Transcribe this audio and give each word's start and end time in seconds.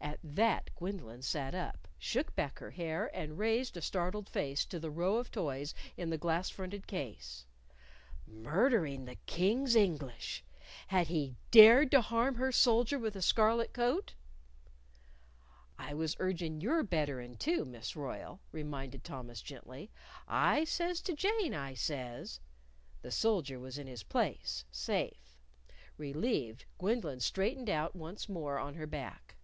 At 0.00 0.34
that 0.34 0.70
Gwendolyn 0.76 1.22
sat 1.22 1.54
up, 1.54 1.86
shook 1.98 2.34
back 2.34 2.58
her 2.58 2.70
hair, 2.70 3.10
and 3.14 3.38
raised 3.38 3.76
a 3.76 3.82
startled 3.82 4.28
face 4.28 4.64
to 4.66 4.78
the 4.80 4.90
row 4.90 5.16
of 5.16 5.30
toys 5.30 5.72
in 5.96 6.10
the 6.10 6.18
glass 6.18 6.48
fronted 6.50 6.86
case. 6.86 7.44
Murdering 8.26 9.04
the 9.04 9.16
King's 9.26 9.74
English! 9.76 10.44
Had 10.88 11.08
he 11.08 11.36
dared 11.50 11.90
to 11.92 12.00
harm 12.00 12.36
her 12.36 12.50
soldier 12.52 12.98
with 12.98 13.14
the 13.14 13.22
scarlet 13.22 13.72
coat? 13.72 14.14
"I 15.78 15.94
was 15.94 16.16
urgin' 16.18 16.60
your 16.60 16.82
betterin', 16.82 17.36
too, 17.36 17.64
Miss 17.64 17.94
Royle," 17.96 18.40
reminded 18.52 19.04
Thomas, 19.04 19.40
gently. 19.42 19.90
"I 20.26 20.64
says 20.64 21.00
to 21.02 21.14
Jane, 21.14 21.54
I 21.54 21.74
says" 21.74 22.40
The 23.02 23.12
soldier 23.12 23.58
was 23.60 23.78
in 23.78 23.86
his 23.86 24.02
place, 24.02 24.64
safe. 24.72 25.38
Relieved, 25.96 26.64
Gwendolyn 26.78 27.20
straightened 27.20 27.70
out 27.70 27.94
once 27.96 28.28
more 28.28 28.58
on 28.58 28.74
her 28.74 28.86
back. 28.88 29.34